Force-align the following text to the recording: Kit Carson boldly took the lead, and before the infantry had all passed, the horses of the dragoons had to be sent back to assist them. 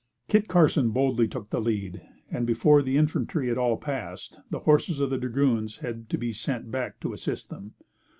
Kit 0.27 0.47
Carson 0.47 0.89
boldly 0.89 1.27
took 1.27 1.51
the 1.51 1.61
lead, 1.61 2.01
and 2.31 2.47
before 2.47 2.81
the 2.81 2.97
infantry 2.97 3.49
had 3.49 3.57
all 3.59 3.77
passed, 3.77 4.39
the 4.49 4.61
horses 4.61 4.99
of 4.99 5.11
the 5.11 5.17
dragoons 5.19 5.77
had 5.77 6.09
to 6.09 6.17
be 6.17 6.33
sent 6.33 6.71
back 6.71 6.99
to 7.01 7.13
assist 7.13 7.51
them. 7.51 7.75